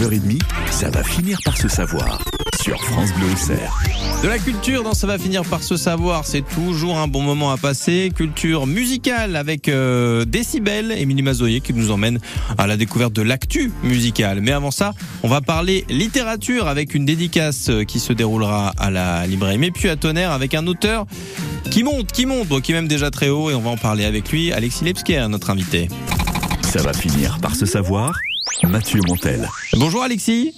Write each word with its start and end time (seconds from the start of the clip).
9h30, 0.00 0.40
ça 0.70 0.88
va 0.88 1.04
finir 1.04 1.38
par 1.44 1.58
se 1.58 1.68
savoir 1.68 2.22
sur 2.62 2.82
France 2.84 3.10
Bleu 3.18 3.30
Auxerre. 3.32 3.82
De 4.22 4.28
la 4.28 4.38
culture 4.38 4.82
dans 4.82 4.94
Ça 4.94 5.06
va 5.06 5.18
finir 5.18 5.44
par 5.44 5.62
se 5.62 5.76
savoir, 5.76 6.24
c'est 6.24 6.40
toujours 6.40 6.96
un 6.96 7.06
bon 7.06 7.20
moment 7.20 7.50
à 7.50 7.58
passer. 7.58 8.10
Culture 8.16 8.66
musicale 8.66 9.36
avec 9.36 9.68
euh, 9.68 10.24
Décibel, 10.24 10.92
Émilie 10.92 11.20
Mazoyer 11.20 11.60
qui 11.60 11.74
nous 11.74 11.90
emmène 11.90 12.18
à 12.56 12.66
la 12.66 12.78
découverte 12.78 13.12
de 13.12 13.20
l'actu 13.20 13.72
musicale. 13.82 14.40
Mais 14.40 14.52
avant 14.52 14.70
ça, 14.70 14.94
on 15.22 15.28
va 15.28 15.42
parler 15.42 15.84
littérature 15.90 16.66
avec 16.66 16.94
une 16.94 17.04
dédicace 17.04 17.70
qui 17.86 18.00
se 18.00 18.14
déroulera 18.14 18.72
à 18.78 18.90
la 18.90 19.26
librairie 19.26 19.58
Mais 19.58 19.70
puis 19.70 19.90
à 19.90 19.96
Tonnerre 19.96 20.32
avec 20.32 20.54
un 20.54 20.66
auteur 20.66 21.04
qui 21.70 21.82
monte, 21.82 22.10
qui 22.12 22.24
monte, 22.24 22.48
bon, 22.48 22.62
qui 22.62 22.72
est 22.72 22.74
même 22.74 22.88
déjà 22.88 23.10
très 23.10 23.28
haut 23.28 23.50
et 23.50 23.54
on 23.54 23.60
va 23.60 23.68
en 23.68 23.76
parler 23.76 24.06
avec 24.06 24.32
lui. 24.32 24.50
Alexis 24.50 24.82
Lepsker, 24.82 25.26
notre 25.28 25.50
invité. 25.50 25.88
Ça 26.62 26.80
va 26.80 26.94
finir 26.94 27.38
par 27.42 27.54
se 27.54 27.66
savoir. 27.66 28.14
Mathieu 28.68 29.00
Montel. 29.08 29.48
Bonjour 29.74 30.02
Alexis. 30.02 30.54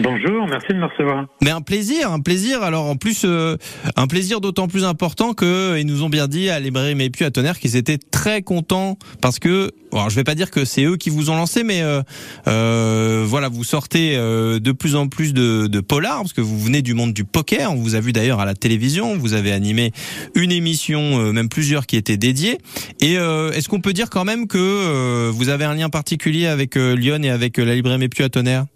Bonjour, 0.00 0.46
merci 0.48 0.68
de 0.68 0.78
me 0.78 0.86
recevoir. 0.86 1.26
Mais 1.42 1.50
un 1.50 1.60
plaisir, 1.60 2.12
un 2.12 2.20
plaisir. 2.20 2.62
Alors 2.62 2.86
en 2.86 2.96
plus, 2.96 3.22
euh, 3.24 3.56
un 3.96 4.06
plaisir 4.06 4.40
d'autant 4.40 4.68
plus 4.68 4.84
important 4.84 5.32
que 5.32 5.78
ils 5.78 5.86
nous 5.86 6.02
ont 6.02 6.08
bien 6.08 6.28
dit 6.28 6.50
à 6.50 6.60
Librairie 6.60 6.94
Mais 6.94 7.10
puis 7.10 7.24
à 7.24 7.30
Tonnerre 7.30 7.58
qu'ils 7.58 7.76
étaient 7.76 7.98
très 7.98 8.42
contents 8.42 8.96
parce 9.20 9.38
que, 9.38 9.70
alors 9.92 10.10
je 10.10 10.16
vais 10.16 10.24
pas 10.24 10.34
dire 10.34 10.50
que 10.50 10.64
c'est 10.64 10.84
eux 10.84 10.96
qui 10.96 11.10
vous 11.10 11.30
ont 11.30 11.36
lancé, 11.36 11.64
mais 11.64 11.82
euh, 11.82 12.02
euh, 12.46 13.24
voilà, 13.26 13.48
vous 13.48 13.64
sortez 13.64 14.16
euh, 14.16 14.58
de 14.60 14.72
plus 14.72 14.94
en 14.96 15.08
plus 15.08 15.34
de, 15.34 15.66
de 15.66 15.80
polars 15.80 16.18
parce 16.18 16.32
que 16.32 16.40
vous 16.40 16.58
venez 16.58 16.82
du 16.82 16.94
monde 16.94 17.12
du 17.12 17.24
poker. 17.24 17.72
On 17.72 17.76
vous 17.76 17.94
a 17.94 18.00
vu 18.00 18.12
d'ailleurs 18.12 18.40
à 18.40 18.44
la 18.44 18.54
télévision. 18.54 19.16
Vous 19.16 19.34
avez 19.34 19.52
animé 19.52 19.92
une 20.34 20.52
émission, 20.52 21.18
euh, 21.18 21.32
même 21.32 21.48
plusieurs 21.48 21.86
qui 21.86 21.96
étaient 21.96 22.16
dédiées. 22.16 22.58
Et 23.00 23.18
euh, 23.18 23.50
est-ce 23.52 23.68
qu'on 23.68 23.80
peut 23.80 23.92
dire 23.92 24.10
quand 24.10 24.24
même 24.24 24.46
que 24.46 24.58
euh, 24.58 25.30
vous 25.32 25.48
avez 25.48 25.64
un 25.64 25.74
lien 25.74 25.88
particulier 25.88 26.46
avec 26.46 26.76
Lyon 26.76 27.22
et 27.22 27.30
avec 27.30 27.58
la 27.58 27.74
Librairie 27.74 28.08
puis 28.08 28.24
à 28.24 28.28
Tonnerre? 28.28 28.66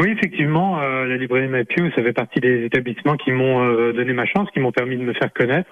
Oui, 0.00 0.10
effectivement, 0.10 0.80
euh, 0.80 1.06
la 1.06 1.16
librairie 1.16 1.48
Mapieu, 1.48 1.92
ça 1.94 2.02
fait 2.02 2.12
partie 2.12 2.40
des 2.40 2.64
établissements 2.64 3.16
qui 3.16 3.30
m'ont 3.30 3.62
euh, 3.62 3.92
donné 3.92 4.12
ma 4.12 4.26
chance, 4.26 4.48
qui 4.52 4.60
m'ont 4.60 4.72
permis 4.72 4.96
de 4.96 5.02
me 5.02 5.12
faire 5.12 5.32
connaître. 5.32 5.70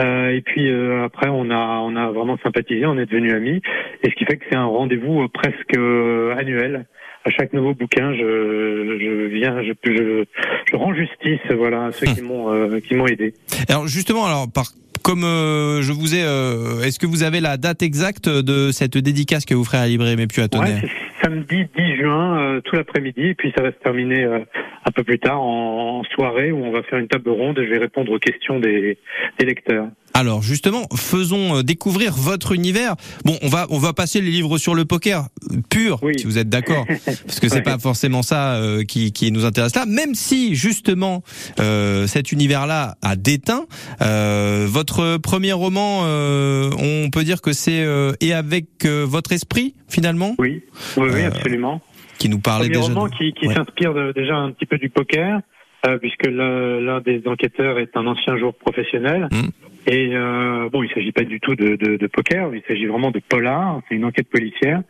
Euh, 0.00 0.30
et 0.30 0.40
puis 0.40 0.68
euh, 0.70 1.04
après, 1.04 1.28
on 1.30 1.50
a 1.50 1.78
on 1.78 1.94
a 1.96 2.10
vraiment 2.10 2.36
sympathisé, 2.42 2.84
on 2.84 2.98
est 2.98 3.06
devenus 3.06 3.32
amis, 3.32 3.62
et 4.02 4.10
ce 4.10 4.14
qui 4.16 4.24
fait 4.24 4.36
que 4.36 4.44
c'est 4.50 4.56
un 4.56 4.66
rendez-vous 4.66 5.22
euh, 5.22 5.28
presque 5.28 5.76
euh, 5.76 6.36
annuel. 6.36 6.86
À 7.26 7.30
chaque 7.30 7.54
nouveau 7.54 7.72
bouquin, 7.72 8.12
je, 8.12 8.18
je 8.20 9.34
viens, 9.34 9.62
je, 9.62 9.72
je, 9.86 10.24
je 10.70 10.76
rends 10.76 10.92
justice, 10.92 11.40
voilà, 11.56 11.86
à 11.86 11.92
ceux 11.92 12.06
qui 12.12 12.20
m'ont 12.20 12.52
euh, 12.52 12.80
qui 12.80 12.94
m'ont 12.94 13.06
aidé. 13.06 13.32
Alors 13.70 13.86
justement, 13.86 14.26
alors 14.26 14.46
par 14.52 14.66
comme 15.02 15.24
euh, 15.24 15.80
je 15.80 15.92
vous 15.92 16.14
ai, 16.14 16.22
euh, 16.22 16.82
est-ce 16.82 16.98
que 16.98 17.06
vous 17.06 17.22
avez 17.22 17.40
la 17.40 17.56
date 17.56 17.82
exacte 17.82 18.28
de 18.28 18.72
cette 18.72 18.98
dédicace 18.98 19.46
que 19.46 19.54
vous 19.54 19.64
ferez 19.64 19.78
à 19.78 19.82
la 19.82 19.88
librairie 19.88 20.26
à 20.36 20.48
Tonnerre? 20.48 20.82
Ouais, 20.82 20.88
samedi 21.24 21.66
10 21.76 21.96
juin, 21.96 22.38
euh, 22.38 22.60
tout 22.60 22.76
l'après-midi, 22.76 23.28
et 23.28 23.34
puis 23.34 23.52
ça 23.56 23.62
va 23.62 23.70
se 23.70 23.78
terminer 23.78 24.24
euh, 24.24 24.40
un 24.84 24.90
peu 24.90 25.02
plus 25.04 25.18
tard 25.18 25.40
en, 25.40 26.02
soirée 26.14 26.52
où 26.52 26.62
on 26.62 26.70
va 26.70 26.82
faire 26.82 26.98
une 26.98 27.08
table 27.08 27.30
ronde 27.30 27.58
et 27.58 27.64
je 27.64 27.70
vais 27.70 27.78
répondre 27.78 28.12
aux 28.12 28.18
questions 28.18 28.60
des, 28.60 28.98
des 29.38 29.46
lecteurs. 29.46 29.88
Alors 30.16 30.42
justement, 30.42 30.86
faisons 30.94 31.56
euh, 31.56 31.62
découvrir 31.64 32.12
votre 32.14 32.52
univers. 32.52 32.94
Bon, 33.24 33.36
on 33.42 33.48
va 33.48 33.66
on 33.70 33.78
va 33.78 33.92
passer 33.92 34.20
les 34.20 34.30
livres 34.30 34.58
sur 34.58 34.74
le 34.76 34.84
poker 34.84 35.26
pur, 35.70 35.98
Oui. 36.02 36.12
si 36.16 36.24
vous 36.24 36.38
êtes 36.38 36.48
d'accord, 36.48 36.86
parce 37.26 37.40
que 37.40 37.48
c'est 37.48 37.56
Ouais. 37.56 37.62
pas 37.62 37.78
forcément 37.78 38.22
ça 38.22 38.54
euh, 38.54 38.84
qui 38.84 39.12
qui 39.12 39.32
nous 39.32 39.44
intéresse 39.44 39.74
là. 39.74 39.86
Même 39.86 40.14
si 40.14 40.54
justement 40.54 41.24
euh, 41.58 42.06
cet 42.06 42.30
univers-là 42.30 42.96
a 43.02 43.16
déteint, 43.16 43.66
euh, 44.02 44.66
votre 44.70 45.16
premier 45.16 45.52
roman, 45.52 46.02
euh, 46.04 46.70
on 46.78 47.10
peut 47.10 47.24
dire 47.24 47.40
que 47.42 47.52
c'est 47.52 47.82
euh, 47.82 48.12
et 48.20 48.32
avec 48.32 48.84
euh, 48.84 49.04
votre 49.04 49.32
esprit 49.32 49.74
finalement, 49.88 50.34
Oui, 50.38 50.62
oui, 50.96 51.08
oui, 51.12 51.22
absolument. 51.22 51.80
qui 52.18 52.28
nous 52.28 52.38
parlait 52.38 52.68
Premier 52.70 52.80
déjà. 52.86 52.94
roman 52.94 53.08
de- 53.08 53.14
qui, 53.16 53.32
qui 53.32 53.52
s'inspire 53.52 53.92
déjà 54.14 54.36
un 54.36 54.52
petit 54.52 54.66
peu 54.66 54.78
du 54.78 54.90
poker, 54.90 55.40
euh, 55.86 55.98
puisque 55.98 56.26
l'un 56.26 57.00
des 57.00 57.22
enquêteurs 57.26 57.78
est 57.78 57.96
un 57.96 58.06
ancien 58.06 58.36
joueur 58.36 58.54
professionnel. 58.54 59.28
Mm. 59.30 59.48
Et 59.86 60.10
euh, 60.14 60.70
bon, 60.70 60.82
il 60.82 60.90
s'agit 60.94 61.12
pas 61.12 61.24
du 61.24 61.40
tout 61.40 61.54
de, 61.54 61.76
de, 61.76 61.96
de 61.96 62.06
poker, 62.06 62.54
il 62.54 62.62
s'agit 62.66 62.86
vraiment 62.86 63.10
de 63.10 63.20
polar. 63.28 63.80
C'est 63.88 63.96
une 63.96 64.06
enquête 64.06 64.28
policière. 64.30 64.82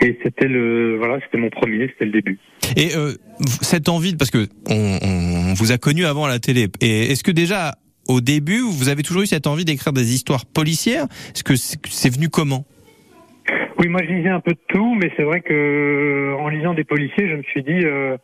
Et 0.00 0.18
c'était 0.22 0.48
le 0.48 0.96
voilà, 0.96 1.20
c'était 1.20 1.36
mon 1.36 1.50
premier, 1.50 1.88
c'était 1.88 2.06
le 2.06 2.12
début. 2.12 2.38
Et 2.76 2.96
euh, 2.96 3.12
cette 3.60 3.88
envie, 3.90 4.16
parce 4.16 4.30
que 4.30 4.46
on, 4.70 4.98
on 5.02 5.54
vous 5.54 5.72
a 5.72 5.78
connu 5.78 6.06
avant 6.06 6.24
à 6.24 6.28
la 6.28 6.38
télé, 6.38 6.68
et 6.80 7.12
est-ce 7.12 7.22
que 7.22 7.32
déjà 7.32 7.72
au 8.08 8.22
début 8.22 8.60
vous 8.60 8.88
avez 8.88 9.02
toujours 9.02 9.22
eu 9.22 9.26
cette 9.26 9.46
envie 9.46 9.66
d'écrire 9.66 9.92
des 9.92 10.14
histoires 10.14 10.46
policières? 10.46 11.04
Est-ce 11.34 11.44
que 11.44 11.56
c'est 11.56 11.78
c'est 11.86 12.14
venu 12.14 12.30
comment? 12.30 12.64
Oui, 13.78 13.88
moi 13.88 14.02
je 14.04 14.12
lisais 14.12 14.28
un 14.28 14.40
peu 14.40 14.52
de 14.52 14.60
tout, 14.68 14.94
mais 14.94 15.10
c'est 15.16 15.22
vrai 15.22 15.40
que 15.40 16.34
en 16.38 16.48
lisant 16.48 16.74
des 16.74 16.84
policiers, 16.84 17.28
je 17.28 17.36
me 17.36 17.42
suis 17.44 17.62
dit, 17.62 17.84
euh, 17.84 18.16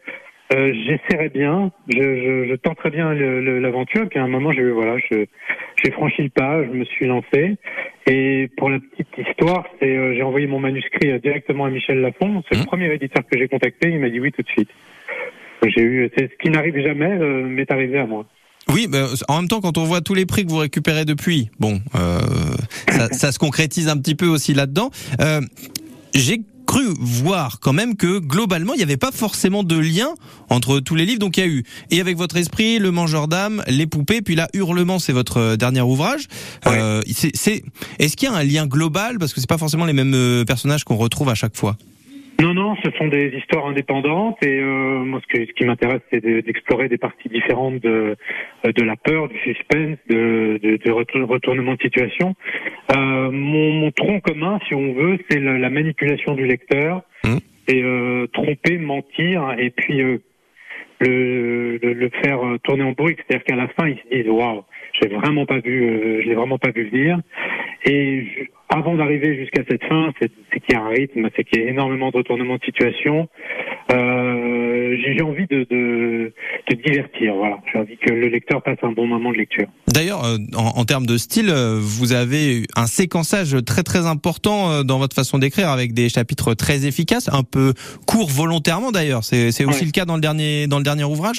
euh, 0.53 0.73
j'essaierai 0.73 1.29
bien, 1.29 1.73
je, 1.89 1.97
je, 1.97 2.49
je 2.49 2.55
tenterai 2.55 2.91
bien 2.91 3.13
l'aventure. 3.15 4.09
Puis 4.09 4.19
à 4.19 4.23
un 4.23 4.29
moment, 4.29 4.53
j'ai 4.53 4.71
voilà, 4.71 4.97
j'ai 5.11 5.91
franchi 5.93 6.23
le 6.23 6.29
pas, 6.29 6.63
je 6.65 6.71
me 6.71 6.85
suis 6.85 7.07
lancé. 7.07 7.57
Et 8.07 8.49
pour 8.57 8.71
la 8.71 8.79
petite 8.79 9.09
histoire, 9.29 9.65
c'est 9.81 9.97
euh, 9.97 10.15
j'ai 10.15 10.23
envoyé 10.23 10.47
mon 10.47 10.61
manuscrit 10.61 11.11
euh, 11.11 11.19
directement 11.19 11.65
à 11.65 11.71
Michel 11.71 12.01
Lafon. 12.01 12.43
C'est 12.51 12.59
le 12.59 12.65
premier 12.65 12.93
éditeur 12.95 13.25
que 13.31 13.39
j'ai 13.39 13.49
contacté. 13.49 13.91
Il 13.91 13.99
m'a 13.99 14.09
dit 14.09 14.21
oui 14.21 14.31
tout 14.31 14.43
de 14.43 14.49
suite. 14.49 14.71
J'ai 15.67 15.83
eu, 15.83 16.11
c'est 16.17 16.31
ce 16.31 16.37
qui 16.41 16.51
n'arrive 16.51 16.79
jamais, 16.79 17.11
euh, 17.11 17.43
m'est 17.45 17.71
arrivé 17.73 17.99
à 17.99 18.07
moi. 18.07 18.25
Oui, 18.73 18.87
bah, 18.89 19.07
en 19.29 19.39
même 19.39 19.49
temps, 19.49 19.61
quand 19.61 19.79
on 19.79 19.85
voit 19.85 20.01
tous 20.01 20.15
les 20.15 20.27
prix 20.27 20.45
que 20.45 20.51
vous 20.51 20.59
récupérez 20.59 21.05
depuis, 21.05 21.51
bon, 21.59 21.81
euh, 21.95 22.21
ça, 22.89 23.09
ça 23.09 23.33
se 23.33 23.39
concrétise 23.39 23.89
un 23.89 23.97
petit 23.97 24.15
peu 24.15 24.27
aussi 24.27 24.55
là-dedans. 24.55 24.91
Euh, 25.21 25.41
J'ai 26.15 26.41
cru 26.67 26.83
voir 26.99 27.61
quand 27.61 27.73
même 27.73 27.97
que 27.97 28.19
globalement, 28.19 28.75
il 28.75 28.79
n'y 28.79 28.83
avait 28.83 28.97
pas 28.97 29.13
forcément 29.13 29.63
de 29.63 29.77
lien 29.79 30.09
entre 30.51 30.81
tous 30.81 30.95
les 30.95 31.07
livres. 31.07 31.19
Donc 31.21 31.37
il 31.37 31.41
y 31.41 31.43
a 31.45 31.47
eu, 31.47 31.65
et 31.91 32.01
avec 32.01 32.17
votre 32.17 32.37
esprit, 32.37 32.79
Le 32.79 32.91
Mangeur 32.91 33.29
d'âme, 33.29 33.63
Les 33.69 33.87
Poupées, 33.87 34.21
puis 34.23 34.35
là, 34.35 34.49
Hurlement, 34.53 34.99
c'est 34.99 35.13
votre 35.13 35.39
euh, 35.39 35.57
dernier 35.57 35.81
ouvrage. 35.81 36.27
Ouais. 36.67 36.73
Euh, 36.79 37.03
c'est, 37.11 37.35
c'est- 37.35 37.63
est-ce 37.99 38.17
qu'il 38.17 38.29
y 38.29 38.33
a 38.33 38.35
un 38.35 38.45
lien 38.45 38.67
global? 38.67 39.19
Parce 39.19 39.33
que 39.33 39.41
c'est 39.41 39.49
pas 39.49 39.59
forcément 39.59 39.85
les 39.87 39.93
mêmes 39.93 40.15
euh, 40.15 40.45
personnages 40.45 40.85
qu'on 40.85 40.97
retrouve 40.97 41.29
à 41.29 41.35
chaque 41.35 41.57
fois. 41.57 41.77
Non, 42.41 42.53
non, 42.53 42.77
ce 42.85 42.91
sont 42.99 43.09
des 43.09 43.29
histoires 43.37 43.67
indépendantes 43.67 44.37
et 44.45 44.59
euh, 44.61 44.99
moi, 45.05 45.21
ce, 45.23 45.27
que, 45.39 45.47
ce 45.47 45.53
qui 45.53 45.65
m'intéresse, 45.65 46.03
c'est 46.13 46.23
de- 46.23 46.41
d'explorer 46.41 46.89
des 46.89 46.99
parties 46.99 47.29
différentes 47.31 47.81
de, 47.81 48.15
de 48.65 48.83
la 48.85 48.97
peur, 48.97 49.29
du 49.29 49.39
suspense, 49.39 49.97
de, 50.11 50.59
de, 50.63 50.77
de 50.77 50.91
retour- 50.93 51.27
retournement 51.29 51.75
de 51.75 51.81
situation. 51.83 52.35
Euh, 52.95 53.31
mon, 53.31 53.73
mon 53.73 53.91
tronc 53.91 54.21
commun, 54.21 54.59
si 54.69 54.75
on 54.75 54.93
veut, 54.93 55.19
c'est 55.31 55.41
la, 55.41 55.57
la 55.59 55.71
manipulation 55.71 56.35
du 56.35 56.47
lecteur 56.47 57.03
Mhm. 57.25 57.39
et 57.69 57.83
euh, 57.83 58.27
tromper, 58.33 58.77
mentir 58.79 59.55
et 59.59 59.71
puis 59.71 60.03
euh, 60.03 60.19
le, 61.01 61.79
le, 61.79 61.93
le 61.95 62.11
faire 62.23 62.45
euh, 62.47 62.59
tourner 62.63 62.85
en 62.85 62.93
bruit. 62.93 63.17
C'est-à-dire 63.17 63.45
qu'à 63.45 63.57
la 63.57 63.69
fin, 63.69 63.89
ils 63.89 63.97
se 63.99 64.15
disent 64.15 64.29
waouh, 64.31 64.63
j'ai 65.01 65.09
vraiment 65.09 65.47
pas 65.47 65.59
vu, 65.61 65.85
euh, 65.89 66.23
je 66.23 66.29
l'ai 66.29 66.35
vraiment 66.35 66.59
pas 66.59 66.71
vu 66.71 66.85
venir. 66.91 67.19
Et 67.87 68.25
avant 68.69 68.95
d'arriver 68.97 69.37
jusqu'à 69.37 69.63
cette 69.69 69.85
fin, 69.85 70.13
c'est 70.21 70.29
qu'il 70.61 70.75
y 70.75 70.75
a 70.75 70.83
un 70.83 70.89
rythme, 70.89 71.29
c'est 71.37 71.45
qu'il 71.45 71.61
y 71.63 71.67
a 71.67 71.71
énormément 71.71 72.11
de 72.11 72.17
retournements 72.17 72.57
de 72.57 72.65
situation. 72.65 73.29
Euh, 73.93 74.97
j'ai 75.05 75.23
envie 75.23 75.47
de, 75.47 75.65
de, 75.71 76.33
de 76.71 76.77
divertir, 76.77 77.35
voilà. 77.35 77.59
J'ai 77.73 77.79
envie 77.79 77.97
que 77.97 78.13
le 78.13 78.29
lecteur 78.29 78.63
passe 78.63 78.79
un 78.83 78.91
bon 78.93 79.07
moment 79.07 79.31
de 79.33 79.37
lecture. 79.39 79.67
D'ailleurs, 79.87 80.25
euh, 80.25 80.39
en, 80.57 80.81
en 80.81 80.85
termes 80.85 81.07
de 81.07 81.17
style, 81.17 81.49
euh, 81.51 81.79
vous 81.81 82.13
avez 82.13 82.63
un 82.77 82.87
séquençage 82.87 83.57
très 83.65 83.83
très 83.83 84.07
important 84.07 84.71
euh, 84.71 84.83
dans 84.83 84.99
votre 84.99 85.15
façon 85.15 85.39
d'écrire 85.39 85.69
avec 85.71 85.93
des 85.95 86.09
chapitres 86.09 86.55
très 86.55 86.87
efficaces, 86.87 87.29
un 87.33 87.43
peu 87.45 87.73
courts 88.07 88.31
volontairement 88.31 88.91
d'ailleurs. 88.91 89.23
C'est 89.25 89.53
c'est 89.53 89.65
aussi 89.65 89.81
Ouais. 89.81 89.87
le 89.87 89.93
cas 89.93 90.05
dans 90.05 90.17
le 90.17 90.21
dernier 90.21 90.67
dans 90.67 90.79
le 90.79 90.85
dernier 90.85 91.05
ouvrage? 91.05 91.39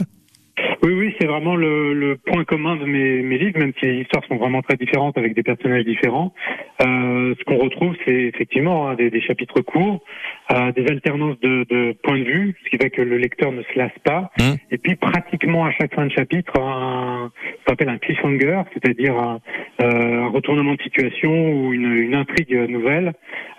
Oui, 0.84 0.94
oui, 0.94 1.16
c'est 1.20 1.28
vraiment 1.28 1.56
le, 1.56 1.94
le 1.94 2.18
point 2.18 2.44
commun 2.44 2.76
de 2.76 2.86
mes, 2.86 3.22
mes 3.22 3.38
livres, 3.38 3.58
même 3.60 3.74
si 3.80 3.86
les 3.88 4.02
histoires 4.02 4.24
sont 4.26 4.38
vraiment 4.38 4.62
très 4.62 4.78
différentes 4.78 5.18
avec 5.18 5.34
des 5.34 5.44
personnages 5.44 5.86
différents. 5.86 6.34
Euh, 6.82 7.34
ce 7.38 7.44
qu'on 7.46 7.58
retrouve, 7.58 7.96
c'est 8.06 8.14
effectivement 8.14 8.88
hein, 8.88 8.96
des, 8.96 9.10
des 9.10 9.22
chapitres 9.22 9.62
courts, 9.62 10.04
euh, 10.52 10.72
des 10.74 10.86
alternances 10.88 11.40
de, 11.40 11.66
de 11.70 11.96
points 12.04 12.20
de 12.20 12.24
vue, 12.24 12.56
ce 12.64 12.70
qui 12.70 12.78
fait 12.78 12.92
que 12.92 13.02
le 13.02 13.18
lecteur 13.18 13.52
ne 13.52 13.64
se 13.64 13.78
lasse 13.78 13.98
pas. 14.04 14.32
Mmh. 14.40 14.44
Et 14.72 14.78
puis 14.78 14.96
pratiquement 14.96 15.66
à 15.66 15.72
chaque 15.72 15.96
fin 15.96 16.06
de 16.06 16.12
chapitre, 16.12 16.60
un, 16.60 17.32
ce 17.42 17.66
qu'on 17.66 17.74
appelle 17.74 17.90
un 17.90 17.98
cliffhanger, 17.98 18.62
c'est-à-dire 18.74 19.18
un, 19.18 19.40
euh, 19.82 20.26
un 20.26 20.28
retournement 20.28 20.76
de 20.76 20.82
situation 20.84 21.32
ou 21.54 21.74
une, 21.74 21.92
une 21.92 22.16
intrigue 22.16 22.54
nouvelle, 22.70 23.14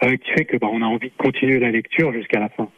euh, 0.04 0.16
qui 0.16 0.30
fait 0.32 0.44
que 0.44 0.56
bah, 0.56 0.68
on 0.70 0.82
a 0.82 0.86
envie 0.86 1.08
de 1.08 1.16
continuer 1.16 1.58
la 1.58 1.70
lecture 1.70 2.12
jusqu'à 2.12 2.38
la 2.38 2.48
fin. 2.50 2.68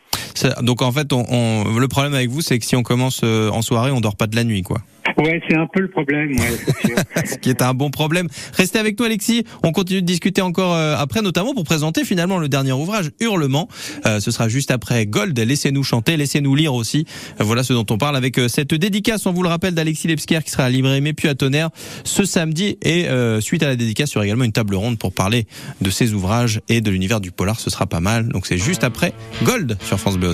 Donc 0.62 0.82
en 0.82 0.92
fait, 0.92 1.12
on, 1.12 1.24
on- 1.28 1.78
le 1.78 1.88
problème 1.88 2.14
avec 2.14 2.30
vous, 2.30 2.40
c'est 2.42 2.58
que 2.58 2.64
si 2.66 2.76
on 2.76 2.82
commence 2.82 3.20
euh, 3.24 3.50
en 3.50 3.62
soirée, 3.62 3.90
on 3.90 4.00
dort 4.00 4.16
pas 4.16 4.26
de 4.26 4.36
la 4.36 4.44
nuit, 4.44 4.62
quoi. 4.62 4.80
Ouais, 5.18 5.40
c'est 5.48 5.56
un 5.56 5.66
peu 5.66 5.80
le 5.80 5.90
problème, 5.90 6.30
ouais. 6.30 6.94
Ce 7.26 7.36
qui 7.36 7.50
est 7.50 7.62
un 7.62 7.74
bon 7.74 7.90
problème. 7.90 8.28
Restez 8.54 8.78
avec 8.78 8.98
nous, 8.98 9.04
Alexis. 9.04 9.44
On 9.62 9.72
continue 9.72 10.02
de 10.02 10.06
discuter 10.06 10.42
encore 10.42 10.74
euh, 10.74 10.96
après, 10.96 11.22
notamment 11.22 11.54
pour 11.54 11.64
présenter 11.64 12.04
finalement 12.04 12.38
le 12.38 12.48
dernier 12.48 12.72
ouvrage, 12.72 13.10
Hurlement. 13.20 13.68
Euh, 14.06 14.20
ce 14.20 14.30
sera 14.30 14.48
juste 14.48 14.70
après 14.70 15.06
Gold. 15.06 15.38
Laissez-nous 15.38 15.82
chanter, 15.82 16.16
laissez-nous 16.16 16.54
lire 16.54 16.74
aussi. 16.74 17.06
Euh, 17.40 17.44
voilà 17.44 17.62
ce 17.62 17.72
dont 17.72 17.86
on 17.90 17.98
parle 17.98 18.16
avec 18.16 18.38
euh, 18.38 18.48
cette 18.48 18.74
dédicace, 18.74 19.26
on 19.26 19.32
vous 19.32 19.42
le 19.42 19.48
rappelle, 19.48 19.74
d'Alexis 19.74 20.08
Lepsker 20.08 20.40
qui 20.44 20.50
sera 20.50 20.64
à 20.64 20.70
Mais 20.70 21.12
puis 21.12 21.28
à 21.28 21.34
Tonnerre 21.34 21.70
ce 22.04 22.24
samedi. 22.24 22.78
Et 22.82 23.08
euh, 23.08 23.40
suite 23.40 23.62
à 23.62 23.68
la 23.68 23.76
dédicace, 23.76 24.12
il 24.12 24.14
y 24.14 24.18
aura 24.18 24.26
également 24.26 24.44
une 24.44 24.52
table 24.52 24.74
ronde 24.74 24.98
pour 24.98 25.12
parler 25.12 25.46
de 25.80 25.90
ses 25.90 26.14
ouvrages 26.14 26.60
et 26.68 26.80
de 26.80 26.90
l'univers 26.90 27.20
du 27.20 27.30
polar. 27.30 27.60
Ce 27.60 27.70
sera 27.70 27.86
pas 27.86 28.00
mal. 28.00 28.28
Donc 28.28 28.46
c'est 28.46 28.58
juste 28.58 28.84
après 28.84 29.12
Gold 29.44 29.76
sur 29.82 29.98
France 29.98 30.16
Bleu 30.16 30.30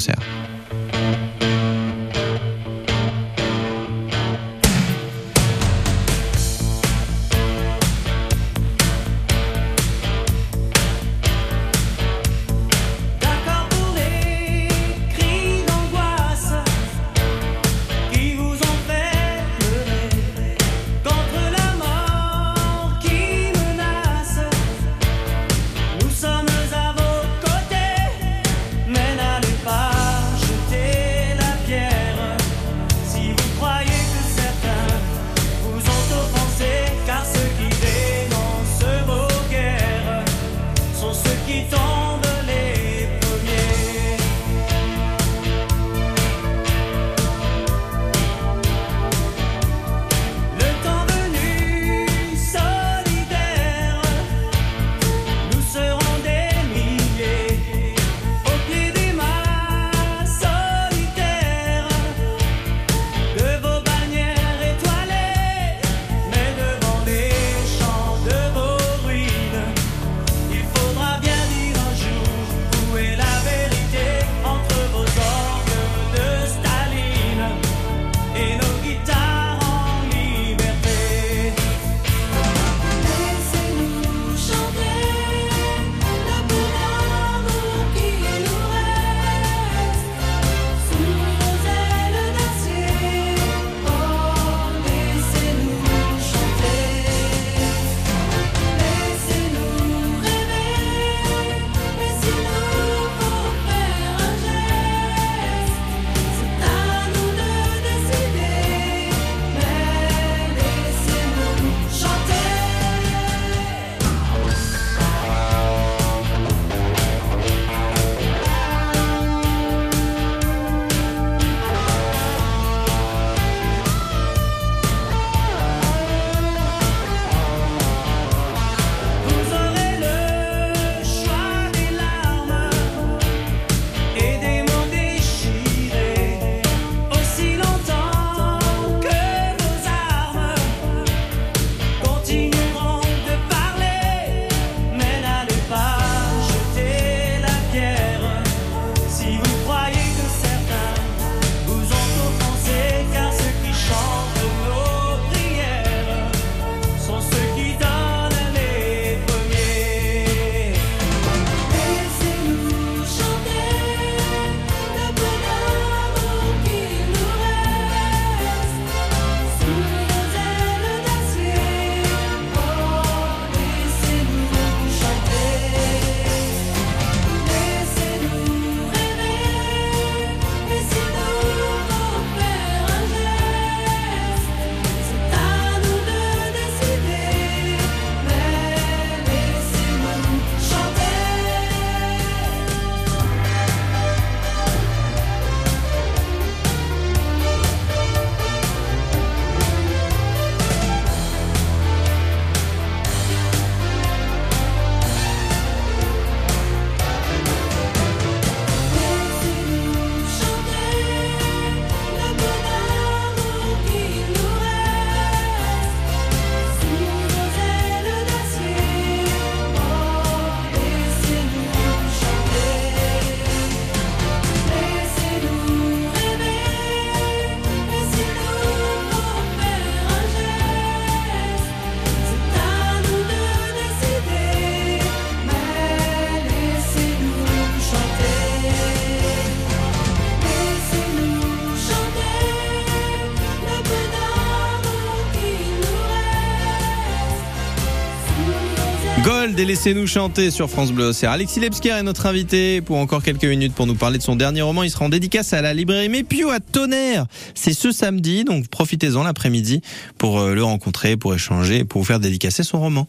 Gold 249.27 249.59
et 249.59 249.65
laissez-nous 249.65 250.07
chanter 250.07 250.53
sur 250.53 250.71
France 250.71 250.93
Bleu 250.93 251.07
Océan. 251.07 251.33
Alexis 251.33 251.59
Lebsker 251.59 251.89
est 251.89 252.05
notre 252.05 252.27
invité 252.27 252.81
pour 252.81 252.99
encore 252.99 253.25
quelques 253.25 253.45
minutes 253.45 253.75
pour 253.75 253.89
nous 253.89 253.97
parler 253.97 254.19
de 254.19 254.23
son 254.23 254.37
dernier 254.37 254.63
roman. 254.63 254.85
Il 254.85 254.91
sera 254.91 255.05
en 255.05 255.09
dédicace 255.09 255.53
à 255.53 255.61
la 255.63 255.75
librairie 255.75 256.09
Mépiou 256.09 256.51
à 256.51 256.61
Tonnerre. 256.61 257.27
C'est 257.57 257.73
ce 257.73 257.91
samedi, 257.91 258.45
donc 258.45 258.69
profitez-en 258.69 259.25
l'après-midi 259.25 259.81
pour 260.17 260.39
euh, 260.39 260.55
le 260.55 260.63
rencontrer, 260.63 261.17
pour 261.17 261.35
échanger, 261.35 261.83
pour 261.83 262.03
vous 262.03 262.07
faire 262.07 262.21
dédicacer 262.21 262.63
son 262.63 262.79
roman. 262.79 263.09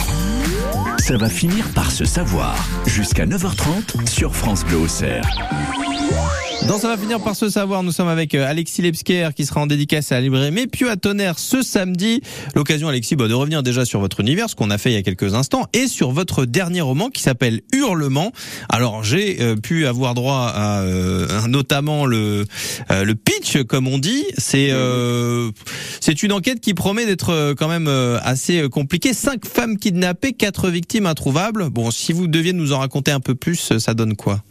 Ça 1.01 1.17
va 1.17 1.29
finir 1.29 1.67
par 1.73 1.89
se 1.89 2.05
savoir. 2.05 2.55
Jusqu'à 2.85 3.25
9h30 3.25 4.07
sur 4.07 4.35
France 4.35 4.63
Bleu. 4.63 4.85
Dans 6.67 6.77
Ça 6.77 6.87
va 6.87 6.97
finir 6.97 7.19
par 7.19 7.35
se 7.35 7.49
savoir, 7.49 7.83
nous 7.83 7.91
sommes 7.91 8.07
avec 8.07 8.33
euh, 8.33 8.47
Alexis 8.47 8.81
Lebsker 8.81 9.29
qui 9.35 9.45
sera 9.45 9.61
en 9.61 9.67
dédicace 9.67 10.11
à 10.11 10.15
la 10.15 10.21
librairie 10.21 10.51
Mépieu 10.51 10.89
à 10.89 10.95
Tonnerre 10.95 11.37
ce 11.37 11.61
samedi. 11.61 12.21
L'occasion, 12.55 12.87
Alexis, 12.87 13.15
bah, 13.15 13.27
de 13.27 13.33
revenir 13.33 13.61
déjà 13.61 13.83
sur 13.83 13.99
votre 13.99 14.19
univers, 14.19 14.49
ce 14.49 14.55
qu'on 14.55 14.69
a 14.69 14.77
fait 14.77 14.91
il 14.91 14.93
y 14.93 14.97
a 14.97 15.01
quelques 15.01 15.33
instants, 15.33 15.65
et 15.73 15.87
sur 15.87 16.11
votre 16.11 16.45
dernier 16.45 16.81
roman 16.81 17.09
qui 17.09 17.21
s'appelle 17.21 17.61
Hurlement. 17.73 18.31
Alors, 18.69 19.03
j'ai 19.03 19.41
euh, 19.41 19.55
pu 19.55 19.85
avoir 19.85 20.13
droit 20.13 20.51
à 20.55 20.81
euh, 20.81 21.47
notamment 21.47 22.05
le, 22.05 22.45
euh, 22.89 23.03
le 23.03 23.15
pitch, 23.15 23.63
comme 23.63 23.87
on 23.87 23.97
dit. 23.97 24.23
C'est 24.37 24.71
c'est 25.99 26.23
une 26.23 26.31
enquête 26.31 26.61
qui 26.61 26.73
promet 26.73 27.05
d'être 27.05 27.53
quand 27.57 27.67
même 27.67 27.87
assez 28.23 28.67
compliquée. 28.69 29.13
Cinq 29.13 29.45
femmes 29.45 29.77
kidnappées, 29.77 30.33
quatre 30.33 30.69
victimes 30.69 31.05
introuvables. 31.05 31.69
Bon, 31.69 31.91
si 31.91 32.13
vous 32.13 32.27
deviez 32.27 32.53
nous 32.53 32.71
en 32.73 32.79
raconter 32.79 33.11
un 33.11 33.19
peu 33.19 33.35
plus, 33.35 33.77
ça 33.77 33.93
donne 33.93 34.15
quoi? 34.15 34.41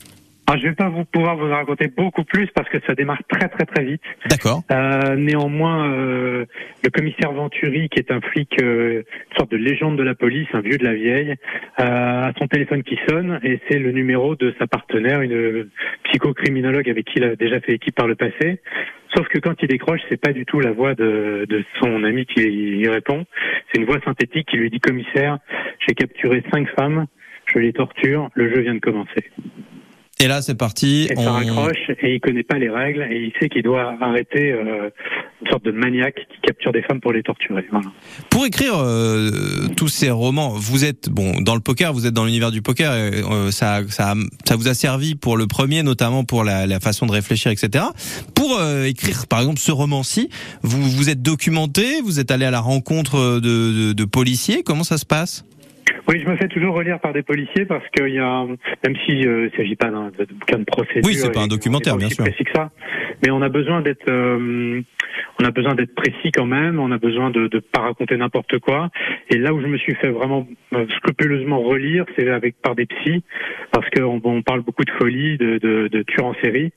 Ah, 0.53 0.57
je 0.59 0.67
vais 0.67 0.75
pas 0.75 0.89
vous 0.89 1.05
pouvoir 1.05 1.37
vous 1.37 1.47
en 1.47 1.55
raconter 1.55 1.87
beaucoup 1.87 2.25
plus 2.25 2.49
parce 2.55 2.69
que 2.69 2.79
ça 2.87 2.95
démarre 2.95 3.23
très 3.29 3.49
très 3.49 3.65
très 3.67 3.85
vite. 3.85 4.03
D'accord. 4.29 4.63
Euh, 4.73 5.15
néanmoins, 5.15 5.93
euh, 5.93 6.45
le 6.83 6.91
commissaire 6.91 7.33
Venturi, 7.33 7.89
qui 7.89 8.01
est 8.01 8.11
un 8.11 8.21
flic, 8.21 8.61
euh, 8.61 9.03
une 9.31 9.37
sorte 9.37 9.53
de 9.53 9.57
légende 9.57 9.97
de 9.97 10.03
la 10.03 10.17
police, 10.17 10.49
un 10.53 10.61
vieux 10.61 10.77
de 10.77 10.85
la 10.85 10.95
vieille, 10.95 11.37
euh, 11.79 12.29
a 12.29 12.33
son 12.37 12.49
téléphone 12.49 12.83
qui 12.83 12.99
sonne 13.09 13.39
et 13.45 13.61
c'est 13.69 13.79
le 13.79 13.93
numéro 13.93 14.35
de 14.35 14.53
sa 14.59 14.67
partenaire, 14.67 15.21
une 15.21 15.69
psychocriminologue 16.05 16.89
avec 16.91 17.07
qui 17.07 17.19
il 17.19 17.25
a 17.25 17.37
déjà 17.37 17.61
fait 17.61 17.75
équipe 17.75 17.95
par 17.95 18.09
le 18.09 18.17
passé. 18.17 18.61
Sauf 19.15 19.29
que 19.29 19.39
quand 19.39 19.55
il 19.63 19.69
décroche, 19.69 20.01
c'est 20.09 20.21
pas 20.21 20.33
du 20.33 20.47
tout 20.47 20.59
la 20.59 20.73
voix 20.73 20.95
de, 20.95 21.47
de 21.49 21.65
son 21.81 22.03
ami 22.03 22.27
qui 22.27 22.41
y 22.43 22.89
répond. 22.89 23.25
C'est 23.73 23.81
une 23.81 23.87
voix 23.87 24.01
synthétique 24.05 24.49
qui 24.49 24.57
lui 24.57 24.71
dit 24.71 24.81
commissaire, 24.81 25.39
j'ai 25.87 25.95
capturé 25.95 26.43
cinq 26.53 26.69
femmes, 26.71 27.07
je 27.47 27.59
les 27.61 27.73
torture, 27.73 28.31
le 28.35 28.53
jeu 28.53 28.63
vient 28.63 28.75
de 28.75 28.81
commencer. 28.81 29.31
Et 30.21 30.29
là, 30.29 30.43
c'est 30.43 30.55
parti. 30.55 31.09
Et 31.11 31.15
on... 31.17 31.23
ça 31.23 31.33
raccroche 31.33 31.91
et 32.03 32.15
il 32.15 32.21
connaît 32.21 32.43
pas 32.43 32.59
les 32.59 32.69
règles 32.69 33.07
et 33.11 33.17
il 33.17 33.33
sait 33.41 33.49
qu'il 33.49 33.63
doit 33.63 33.95
arrêter 34.01 34.53
euh, 34.53 34.91
une 35.41 35.51
sorte 35.51 35.65
de 35.65 35.71
maniaque 35.71 36.17
qui 36.17 36.41
capture 36.43 36.73
des 36.73 36.83
femmes 36.83 37.01
pour 37.01 37.13
les 37.13 37.23
torturer. 37.23 37.65
Voilà. 37.71 37.89
Pour 38.29 38.45
écrire 38.45 38.75
euh, 38.77 39.31
tous 39.77 39.89
ces 39.89 40.11
romans, 40.11 40.51
vous 40.51 40.85
êtes 40.85 41.09
bon 41.09 41.41
dans 41.41 41.55
le 41.55 41.61
poker, 41.61 41.95
vous 41.95 42.07
êtes 42.07 42.13
dans 42.13 42.27
l'univers 42.27 42.51
du 42.51 42.61
poker. 42.61 42.93
Et, 42.95 43.23
euh, 43.23 43.51
ça, 43.51 43.81
ça, 43.89 44.15
ça 44.45 44.57
vous 44.57 44.69
a 44.69 44.75
servi 44.75 45.15
pour 45.15 45.39
le 45.39 45.47
premier, 45.47 45.83
notamment 45.83 46.25
pour 46.25 46.45
la, 46.45 46.67
la 46.67 46.81
façon 46.81 47.07
de 47.07 47.13
réfléchir, 47.13 47.51
etc. 47.51 47.85
Pour 48.35 48.59
euh, 48.61 48.85
écrire, 48.85 49.27
par 49.27 49.41
exemple, 49.41 49.59
ce 49.59 49.73
roman-ci, 49.73 50.29
vous 50.63 50.83
vous 50.83 51.09
êtes 51.09 51.23
documenté, 51.23 52.03
vous 52.03 52.21
êtes 52.21 52.31
allé 52.31 52.45
à 52.45 52.51
la 52.51 52.61
rencontre 52.61 53.41
de, 53.41 53.41
de, 53.41 53.93
de 53.95 54.05
policiers. 54.05 54.63
Comment 54.63 54.85
ça 54.85 54.99
se 54.99 55.07
passe? 55.07 55.45
Oui, 56.09 56.21
je 56.25 56.29
me 56.29 56.37
fais 56.37 56.49
toujours 56.49 56.75
relire 56.75 57.01
par 57.01 57.13
des 57.13 57.23
policiers 57.23 57.65
parce 57.65 57.85
qu'il 57.91 58.15
y 58.15 58.19
a, 58.19 58.45
même 58.45 58.97
s'il 59.05 59.27
euh, 59.27 59.45
ne 59.45 59.51
s'agit 59.57 59.77
pas 59.77 59.91
d'un 59.91 60.11
bouquin 60.11 60.59
de 60.59 60.65
procédure. 60.65 61.03
Oui, 61.05 61.15
c'est 61.15 61.33
pas 61.33 61.43
un 61.43 61.47
documentaire, 61.47 61.97
bien 61.97 62.09
sûr. 62.09 62.25
Précis 62.25 62.45
que 62.45 62.53
ça, 62.55 62.71
mais 63.23 63.31
on 63.31 63.43
a 63.43 63.49
besoin 63.49 63.81
d'être, 63.81 64.09
euh, 64.09 64.81
on 65.41 65.45
a 65.45 65.51
besoin 65.51 65.75
d'être 65.75 65.95
précis 65.95 66.33
quand 66.33 66.47
même. 66.47 66.79
On 66.81 66.91
a 66.91 66.99
besoin 66.99 67.31
de 67.31 67.49
ne 67.53 67.61
pas 67.61 67.81
raconter 67.81 68.17
n'importe 68.17 68.59
quoi. 68.59 68.91
Et 69.31 69.39
là 69.39 69.53
où 69.53 69.61
je 69.61 69.67
me 69.67 69.79
suis 69.79 69.95
fait 69.97 70.11
vraiment 70.11 70.47
euh, 70.75 70.87
scrupuleusement 70.97 71.61
relire, 71.61 72.05
c'est 72.17 72.29
avec 72.29 72.61
par 72.61 72.75
des 72.75 72.87
psys, 72.87 73.23
parce 73.73 73.89
qu'on 73.91 74.21
on 74.25 74.43
parle 74.43 74.63
beaucoup 74.63 74.85
de 74.85 74.91
folie, 74.93 75.39
de, 75.39 75.59
de, 75.59 75.89
de 75.89 76.03
tueurs 76.03 76.27
en 76.27 76.35
série 76.43 76.73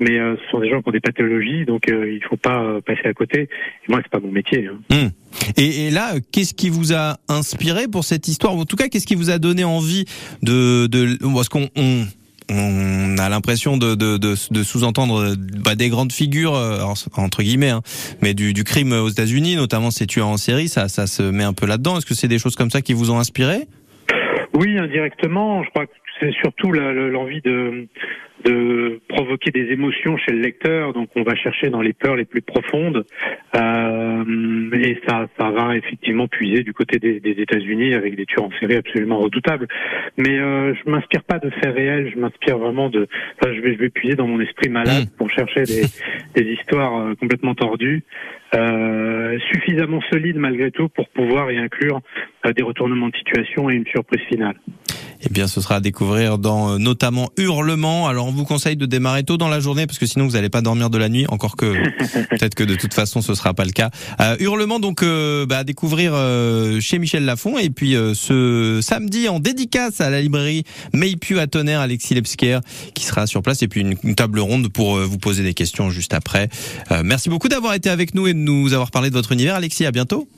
mais 0.00 0.18
euh, 0.18 0.36
ce 0.36 0.50
sont 0.50 0.60
des 0.60 0.70
gens 0.70 0.82
qui 0.82 0.88
ont 0.88 0.92
des 0.92 1.00
pathologies, 1.00 1.64
donc 1.64 1.88
euh, 1.88 2.12
il 2.12 2.22
faut 2.24 2.36
pas 2.36 2.62
euh, 2.62 2.80
passer 2.80 3.06
à 3.06 3.12
côté. 3.14 3.42
Et 3.42 3.48
moi, 3.88 4.00
c'est 4.02 4.10
pas 4.10 4.20
mon 4.20 4.30
métier. 4.32 4.66
Hein. 4.66 4.78
Hum. 4.92 5.10
Et, 5.56 5.86
et, 5.86 5.90
là, 5.90 6.14
qu'est-ce 6.32 6.54
qui 6.54 6.70
vous 6.70 6.92
a 6.92 7.18
inspiré 7.28 7.88
pour 7.88 8.04
cette 8.04 8.28
histoire? 8.28 8.54
En 8.54 8.64
tout 8.64 8.76
cas, 8.76 8.88
qu'est-ce 8.88 9.06
qui 9.06 9.14
vous 9.14 9.30
a 9.30 9.38
donné 9.38 9.64
envie 9.64 10.04
de, 10.42 10.86
de 10.86 11.18
parce 11.34 11.48
qu'on 11.48 11.68
on, 11.76 12.04
on 12.50 13.18
a 13.18 13.28
l'impression 13.28 13.76
de, 13.76 13.94
de, 13.94 14.16
de, 14.16 14.34
de 14.50 14.62
sous-entendre 14.62 15.34
bah, 15.64 15.74
des 15.74 15.88
grandes 15.88 16.12
figures 16.12 16.54
alors, 16.54 16.96
entre 17.16 17.42
guillemets, 17.42 17.70
hein, 17.70 17.82
mais 18.22 18.34
du, 18.34 18.54
du 18.54 18.64
crime 18.64 18.92
aux 18.92 19.08
États-Unis, 19.08 19.56
notamment 19.56 19.90
ces 19.90 20.06
tueurs 20.06 20.28
en 20.28 20.36
série, 20.36 20.68
ça, 20.68 20.88
ça 20.88 21.06
se 21.06 21.22
met 21.22 21.44
un 21.44 21.52
peu 21.52 21.66
là-dedans. 21.66 21.98
Est-ce 21.98 22.06
que 22.06 22.14
c'est 22.14 22.28
des 22.28 22.38
choses 22.38 22.56
comme 22.56 22.70
ça 22.70 22.82
qui 22.82 22.94
vous 22.94 23.10
ont 23.10 23.18
inspiré? 23.18 23.66
Oui, 24.54 24.78
indirectement. 24.78 25.62
Je 25.64 25.70
crois 25.70 25.86
que 25.86 25.92
c'est 26.20 26.32
surtout 26.40 26.72
l'envie 26.72 27.42
de 27.42 27.88
de 28.46 29.00
provoquer 29.08 29.50
des 29.50 29.72
émotions 29.72 30.16
chez 30.16 30.32
le 30.32 30.40
lecteur. 30.40 30.92
Donc 30.92 31.10
on 31.16 31.22
va 31.22 31.34
chercher 31.36 31.70
dans 31.70 31.82
les 31.82 31.92
peurs 31.92 32.16
les 32.16 32.24
plus 32.24 32.42
profondes 32.42 33.04
euh, 33.54 34.70
et 34.72 34.98
ça, 35.06 35.26
ça 35.38 35.50
va 35.50 35.76
effectivement 35.76 36.28
puiser 36.28 36.62
du 36.62 36.72
côté 36.72 36.98
des, 36.98 37.20
des 37.20 37.42
États-Unis 37.42 37.94
avec 37.94 38.16
des 38.16 38.26
tueurs 38.26 38.44
en 38.44 38.50
série 38.60 38.76
absolument 38.76 39.18
redoutables. 39.18 39.68
Mais 40.16 40.38
euh, 40.38 40.74
je 40.74 40.90
m'inspire 40.90 41.22
pas 41.24 41.38
de 41.38 41.50
faits 41.50 41.74
réels, 41.74 42.10
je 42.14 42.18
m'inspire 42.18 42.58
vraiment 42.58 42.88
de. 42.88 43.06
Enfin, 43.40 43.54
je 43.54 43.60
vais 43.60 43.74
je 43.74 43.78
vais 43.78 43.90
puiser 43.90 44.14
dans 44.14 44.26
mon 44.26 44.40
esprit 44.40 44.68
malade 44.68 44.86
Mmh. 44.86 45.16
pour 45.16 45.30
chercher 45.30 45.64
des, 45.64 45.82
des 46.34 46.52
histoires 46.52 46.96
euh, 46.98 47.14
complètement 47.14 47.54
tordues, 47.54 48.04
euh, 48.54 49.38
suffisamment 49.52 50.00
solides 50.10 50.36
malgré 50.36 50.70
tout 50.70 50.88
pour 50.88 51.08
pouvoir 51.08 51.50
y 51.50 51.58
inclure 51.58 52.00
euh, 52.46 52.52
des 52.52 52.62
retournements 52.62 53.08
de 53.08 53.16
situation 53.16 53.70
et 53.70 53.74
une 53.74 53.86
surprise 53.86 54.22
finale. 54.28 54.56
Eh 55.22 55.28
bien, 55.30 55.46
ce 55.48 55.60
sera 55.60 55.76
à 55.76 55.80
découvrir 55.80 56.38
dans 56.38 56.74
euh, 56.74 56.78
notamment 56.78 57.30
Hurlement. 57.36 58.06
Alors, 58.08 58.26
on 58.26 58.32
vous 58.32 58.44
conseille 58.44 58.76
de 58.76 58.86
démarrer 58.86 59.24
tôt 59.24 59.36
dans 59.36 59.48
la 59.48 59.60
journée 59.60 59.86
parce 59.86 59.98
que 59.98 60.06
sinon 60.06 60.26
vous 60.26 60.32
n'allez 60.32 60.48
pas 60.50 60.60
dormir 60.62 60.90
de 60.90 60.98
la 60.98 61.08
nuit. 61.08 61.26
Encore 61.28 61.56
que 61.56 61.74
peut-être 62.30 62.54
que 62.54 62.64
de 62.64 62.74
toute 62.74 62.94
façon 62.94 63.22
ce 63.22 63.34
sera 63.34 63.54
pas 63.54 63.64
le 63.64 63.72
cas. 63.72 63.90
Euh, 64.20 64.36
Hurlement 64.40 64.78
donc 64.80 65.02
euh, 65.02 65.46
bah, 65.46 65.58
à 65.58 65.64
découvrir 65.64 66.12
euh, 66.14 66.80
chez 66.80 66.98
Michel 66.98 67.24
Lafon 67.24 67.58
et 67.58 67.70
puis 67.70 67.96
euh, 67.96 68.14
ce 68.14 68.80
samedi 68.82 69.28
en 69.28 69.40
dédicace 69.40 70.00
à 70.00 70.10
la 70.10 70.20
librairie 70.20 70.64
Maypu 70.92 71.38
à 71.38 71.46
Tonnerre, 71.46 71.80
Alexis 71.80 72.14
Lepsker 72.14 72.60
qui 72.94 73.04
sera 73.04 73.26
sur 73.26 73.42
place 73.42 73.62
et 73.62 73.68
puis 73.68 73.80
une, 73.80 73.94
une 74.02 74.14
table 74.14 74.38
ronde 74.40 74.68
pour 74.68 74.96
euh, 74.96 75.04
vous 75.04 75.18
poser 75.18 75.42
des 75.42 75.54
questions 75.54 75.90
juste 75.90 76.14
après. 76.14 76.48
Euh, 76.90 77.02
merci 77.04 77.28
beaucoup 77.30 77.48
d'avoir 77.48 77.74
été 77.74 77.88
avec 77.90 78.14
nous 78.14 78.26
et 78.26 78.34
de 78.34 78.38
nous 78.38 78.72
avoir 78.72 78.90
parlé 78.90 79.10
de 79.10 79.14
votre 79.14 79.32
univers, 79.32 79.54
Alexis. 79.54 79.86
À 79.86 79.92
bientôt. 79.92 80.28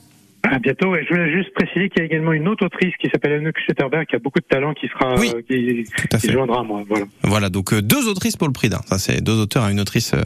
À 0.43 0.57
bientôt. 0.59 0.95
Et 0.95 1.03
je 1.03 1.13
voulais 1.13 1.31
juste 1.31 1.53
préciser 1.53 1.89
qu'il 1.89 1.99
y 1.99 2.01
a 2.01 2.05
également 2.05 2.31
une 2.31 2.47
autre 2.47 2.65
autrice 2.65 2.93
qui 3.01 3.09
s'appelle 3.09 3.33
Anouk 3.33 3.55
Schutterberg 3.65 4.07
qui 4.07 4.15
a 4.15 4.19
beaucoup 4.19 4.39
de 4.39 4.45
talent 4.45 4.73
qui 4.73 4.87
sera 4.87 5.15
Oui, 5.15 5.31
euh, 5.35 5.41
qui, 5.41 6.17
qui 6.19 6.31
joindra 6.31 6.61
à 6.61 6.63
moi. 6.63 6.83
Voilà. 6.87 7.05
Voilà, 7.23 7.49
donc 7.49 7.73
euh, 7.73 7.81
deux 7.81 8.07
autrices 8.07 8.37
pour 8.37 8.47
le 8.47 8.53
prix 8.53 8.69
d'un. 8.69 8.81
Ça, 8.85 8.97
c'est 8.97 9.21
deux 9.21 9.39
auteurs 9.39 9.67
et 9.67 9.71
une 9.71 9.79
autrice 9.79 10.13
euh, 10.13 10.21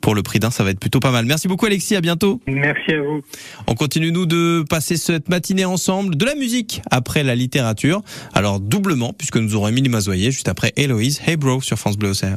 pour 0.00 0.14
le 0.14 0.22
prix 0.22 0.38
d'un. 0.38 0.50
Ça 0.50 0.64
va 0.64 0.70
être 0.70 0.80
plutôt 0.80 1.00
pas 1.00 1.10
mal. 1.10 1.24
Merci 1.26 1.48
beaucoup, 1.48 1.66
Alexis. 1.66 1.96
À 1.96 2.00
bientôt. 2.00 2.40
Merci 2.46 2.92
à 2.92 3.02
vous. 3.02 3.22
On 3.66 3.74
continue, 3.74 4.12
nous, 4.12 4.26
de 4.26 4.64
passer 4.68 4.96
cette 4.96 5.28
matinée 5.28 5.64
ensemble. 5.64 6.16
De 6.16 6.24
la 6.24 6.34
musique 6.34 6.80
après 6.90 7.22
la 7.22 7.34
littérature. 7.34 8.02
Alors, 8.34 8.60
doublement, 8.60 9.12
puisque 9.12 9.36
nous 9.36 9.56
aurons 9.56 9.68
Émilie 9.68 9.88
Mazoyer 9.88 10.30
juste 10.30 10.48
après 10.48 10.72
Héloïse. 10.76 11.20
Hey 11.26 11.36
Bro 11.36 11.60
sur 11.60 11.78
France 11.78 11.98
Bleu 11.98 12.10
Océan. 12.10 12.36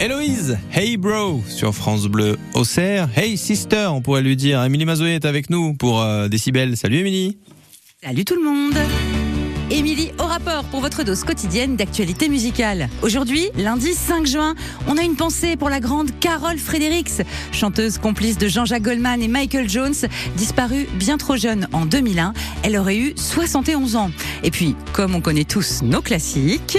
Héloïse, 0.00 0.56
Hey 0.72 0.96
Bro 0.96 1.42
sur 1.46 1.74
France 1.74 2.06
Bleu 2.06 2.38
Auxerre. 2.54 3.10
Hey 3.14 3.36
Sister, 3.36 3.88
on 3.92 4.00
pourrait 4.00 4.22
lui 4.22 4.34
dire. 4.34 4.64
Émilie 4.64 4.86
Mazoé 4.86 5.16
est 5.16 5.26
avec 5.26 5.50
nous 5.50 5.74
pour 5.74 6.00
euh, 6.00 6.26
Décibel. 6.26 6.74
Salut 6.78 7.00
Émilie. 7.00 7.36
Salut 8.02 8.24
tout 8.24 8.34
le 8.34 8.42
monde 8.42 8.78
Émilie 9.70 10.10
au 10.18 10.22
rapport 10.22 10.64
pour 10.64 10.80
votre 10.80 11.04
dose 11.04 11.22
quotidienne 11.22 11.76
d'actualité 11.76 12.30
musicale. 12.30 12.88
Aujourd'hui, 13.02 13.50
lundi 13.58 13.92
5 13.92 14.26
juin, 14.26 14.54
on 14.88 14.96
a 14.96 15.02
une 15.02 15.16
pensée 15.16 15.56
pour 15.56 15.68
la 15.68 15.80
grande 15.80 16.18
Carole 16.18 16.56
Fredericks, 16.56 17.22
chanteuse 17.52 17.98
complice 17.98 18.38
de 18.38 18.48
Jean-Jacques 18.48 18.82
Goldman 18.82 19.20
et 19.20 19.28
Michael 19.28 19.68
Jones, 19.68 19.94
disparue 20.34 20.88
bien 20.94 21.18
trop 21.18 21.36
jeune 21.36 21.68
en 21.72 21.84
2001. 21.84 22.32
Elle 22.62 22.78
aurait 22.78 22.96
eu 22.96 23.12
71 23.16 23.96
ans. 23.96 24.10
Et 24.42 24.50
puis, 24.50 24.76
comme 24.94 25.14
on 25.14 25.20
connaît 25.20 25.44
tous 25.44 25.82
nos 25.82 26.00
classiques... 26.00 26.78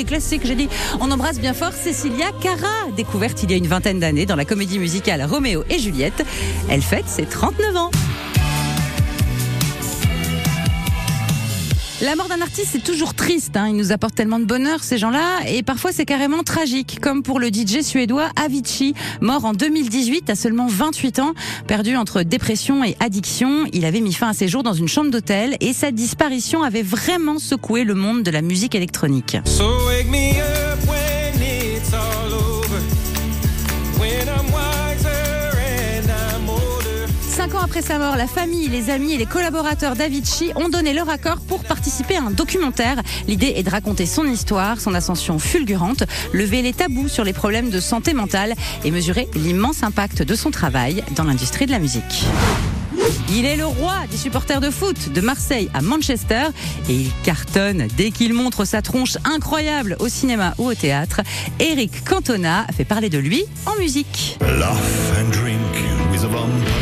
les 0.00 0.06
classiques, 0.06 0.46
j'ai 0.46 0.54
dit. 0.54 0.68
On 0.98 1.10
embrasse 1.10 1.38
bien 1.38 1.52
fort 1.52 1.72
Cecilia 1.74 2.32
Cara, 2.40 2.88
découverte 2.96 3.42
il 3.42 3.50
y 3.50 3.54
a 3.54 3.58
une 3.58 3.66
vingtaine 3.66 4.00
d'années 4.00 4.24
dans 4.24 4.36
la 4.36 4.46
comédie 4.46 4.78
musicale 4.78 5.22
Roméo 5.22 5.62
et 5.68 5.78
Juliette. 5.78 6.24
Elle 6.70 6.80
fête 6.80 7.06
ses 7.06 7.26
39 7.26 7.76
ans. 7.76 7.90
La 12.02 12.16
mort 12.16 12.28
d'un 12.28 12.40
artiste, 12.40 12.70
c'est 12.72 12.82
toujours 12.82 13.12
triste. 13.12 13.58
Hein. 13.58 13.68
Il 13.68 13.76
nous 13.76 13.92
apporte 13.92 14.14
tellement 14.14 14.38
de 14.38 14.46
bonheur, 14.46 14.82
ces 14.82 14.96
gens-là. 14.96 15.40
Et 15.46 15.62
parfois, 15.62 15.92
c'est 15.92 16.06
carrément 16.06 16.42
tragique. 16.42 16.98
Comme 16.98 17.22
pour 17.22 17.38
le 17.38 17.48
DJ 17.48 17.82
suédois 17.82 18.30
Avicii, 18.42 18.94
mort 19.20 19.44
en 19.44 19.52
2018 19.52 20.30
à 20.30 20.34
seulement 20.34 20.66
28 20.66 21.18
ans. 21.18 21.34
Perdu 21.66 21.96
entre 21.96 22.22
dépression 22.22 22.82
et 22.84 22.96
addiction, 23.00 23.66
il 23.74 23.84
avait 23.84 24.00
mis 24.00 24.14
fin 24.14 24.30
à 24.30 24.32
ses 24.32 24.48
jours 24.48 24.62
dans 24.62 24.72
une 24.72 24.88
chambre 24.88 25.10
d'hôtel. 25.10 25.58
Et 25.60 25.74
sa 25.74 25.90
disparition 25.90 26.62
avait 26.62 26.82
vraiment 26.82 27.38
secoué 27.38 27.84
le 27.84 27.94
monde 27.94 28.22
de 28.22 28.30
la 28.30 28.40
musique 28.40 28.74
électronique. 28.74 29.36
Après 37.62 37.82
sa 37.82 37.98
mort, 37.98 38.16
la 38.16 38.26
famille, 38.26 38.68
les 38.68 38.90
amis 38.90 39.12
et 39.12 39.16
les 39.16 39.26
collaborateurs 39.26 39.94
d'Avicii 39.94 40.52
ont 40.56 40.68
donné 40.68 40.92
leur 40.92 41.08
accord 41.08 41.40
pour 41.40 41.62
participer 41.64 42.16
à 42.16 42.22
un 42.22 42.30
documentaire. 42.30 43.02
L'idée 43.28 43.54
est 43.56 43.62
de 43.62 43.70
raconter 43.70 44.06
son 44.06 44.24
histoire, 44.24 44.80
son 44.80 44.94
ascension 44.94 45.38
fulgurante, 45.38 46.04
lever 46.32 46.62
les 46.62 46.72
tabous 46.72 47.08
sur 47.08 47.24
les 47.24 47.32
problèmes 47.32 47.70
de 47.70 47.80
santé 47.80 48.14
mentale 48.14 48.54
et 48.84 48.90
mesurer 48.90 49.28
l'immense 49.34 49.82
impact 49.82 50.22
de 50.22 50.34
son 50.34 50.50
travail 50.50 51.04
dans 51.16 51.24
l'industrie 51.24 51.66
de 51.66 51.72
la 51.72 51.78
musique. 51.78 52.24
Il 53.30 53.44
est 53.44 53.56
le 53.56 53.66
roi 53.66 53.94
des 54.10 54.16
supporters 54.16 54.60
de 54.60 54.70
foot 54.70 55.12
de 55.12 55.20
Marseille 55.20 55.70
à 55.74 55.82
Manchester 55.82 56.46
et 56.88 56.94
il 56.94 57.10
cartonne 57.24 57.88
dès 57.96 58.10
qu'il 58.10 58.32
montre 58.34 58.64
sa 58.64 58.82
tronche 58.82 59.16
incroyable 59.24 59.96
au 60.00 60.08
cinéma 60.08 60.54
ou 60.58 60.66
au 60.66 60.74
théâtre. 60.74 61.20
Eric 61.58 62.04
Cantona 62.04 62.66
fait 62.76 62.84
parler 62.84 63.10
de 63.10 63.18
lui 63.18 63.44
en 63.66 63.76
musique. 63.78 64.38
Laugh 64.40 64.76
and 65.18 65.30
drink 65.30 65.60
with 66.10 66.24
a 66.24 66.79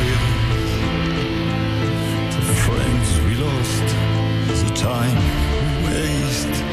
time 4.98 5.16
waste? 5.84 6.64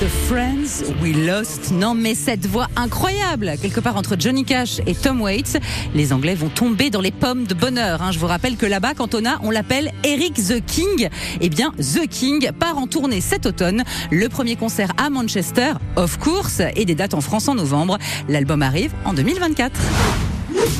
The 0.00 0.08
Friends 0.28 0.84
We 1.02 1.16
Lost. 1.26 1.72
Non, 1.72 1.94
mais 1.94 2.14
cette 2.14 2.46
voix 2.46 2.68
incroyable, 2.76 3.52
quelque 3.60 3.80
part 3.80 3.96
entre 3.96 4.16
Johnny 4.18 4.44
Cash 4.44 4.80
et 4.86 4.94
Tom 4.94 5.20
Waits, 5.20 5.58
les 5.94 6.12
Anglais 6.12 6.34
vont 6.34 6.48
tomber 6.48 6.90
dans 6.90 7.00
les 7.00 7.10
pommes 7.10 7.44
de 7.44 7.54
bonheur. 7.54 8.02
hein. 8.02 8.12
Je 8.12 8.18
vous 8.18 8.26
rappelle 8.26 8.56
que 8.56 8.66
là-bas, 8.66 8.94
quand 8.94 9.14
on 9.14 9.24
a, 9.24 9.38
on 9.42 9.50
l'appelle 9.50 9.92
Eric 10.04 10.34
the 10.34 10.64
King. 10.64 11.08
Eh 11.40 11.48
bien, 11.48 11.72
The 11.78 12.06
King 12.08 12.50
part 12.52 12.78
en 12.78 12.86
tournée 12.86 13.20
cet 13.20 13.46
automne. 13.46 13.82
Le 14.10 14.28
premier 14.28 14.56
concert 14.56 14.92
à 14.96 15.10
Manchester, 15.10 15.72
of 15.96 16.18
course, 16.18 16.60
et 16.76 16.84
des 16.84 16.94
dates 16.94 17.14
en 17.14 17.20
France 17.20 17.48
en 17.48 17.54
novembre. 17.54 17.98
L'album 18.28 18.62
arrive 18.62 18.92
en 19.04 19.14
2024. 19.14 19.80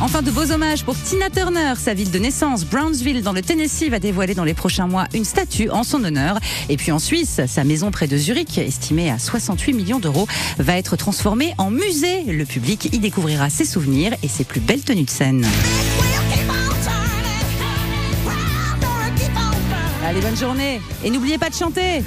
Enfin, 0.00 0.22
de 0.22 0.30
beaux 0.30 0.50
hommages 0.50 0.84
pour 0.84 0.96
Tina 0.96 1.30
Turner. 1.30 1.74
Sa 1.76 1.94
ville 1.94 2.10
de 2.10 2.18
naissance, 2.18 2.64
Brownsville, 2.64 3.22
dans 3.22 3.32
le 3.32 3.42
Tennessee, 3.42 3.88
va 3.88 3.98
dévoiler 3.98 4.34
dans 4.34 4.44
les 4.44 4.54
prochains 4.54 4.86
mois 4.86 5.06
une 5.14 5.24
statue 5.24 5.70
en 5.70 5.82
son 5.82 6.02
honneur. 6.04 6.38
Et 6.68 6.76
puis 6.76 6.92
en 6.92 6.98
Suisse, 6.98 7.40
sa 7.46 7.64
maison 7.64 7.90
près 7.90 8.06
de 8.06 8.16
Zurich, 8.16 8.58
estimée 8.58 9.10
à 9.10 9.18
68 9.18 9.72
millions 9.72 10.00
d'euros, 10.00 10.26
va 10.58 10.76
être 10.76 10.96
transformée 10.96 11.54
en 11.58 11.70
musée. 11.70 12.24
Le 12.24 12.44
public 12.44 12.88
y 12.92 12.98
découvrira 12.98 13.50
ses 13.50 13.64
souvenirs 13.64 14.14
et 14.22 14.28
ses 14.28 14.44
plus 14.44 14.60
belles 14.60 14.82
tenues 14.82 15.04
de 15.04 15.10
scène. 15.10 15.46
Allez, 20.04 20.20
bonne 20.20 20.36
journée. 20.36 20.80
Et 21.02 21.10
n'oubliez 21.10 21.38
pas 21.38 21.48
de 21.48 21.54
chanter. 21.54 22.02